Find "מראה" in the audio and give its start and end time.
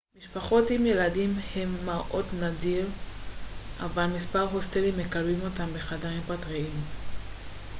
1.85-2.21